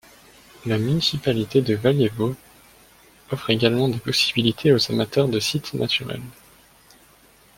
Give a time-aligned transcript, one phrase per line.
[0.65, 2.35] La municipalité de Valjevo
[3.31, 6.23] offre également des possibilités aux amateurs de sites naturels.